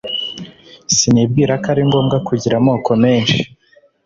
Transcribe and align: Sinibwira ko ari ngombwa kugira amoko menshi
Sinibwira 0.95 1.53
ko 1.61 1.67
ari 1.73 1.81
ngombwa 1.87 2.17
kugira 2.27 2.55
amoko 2.61 2.91
menshi 3.03 3.41